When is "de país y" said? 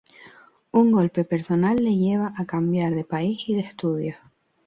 2.95-3.53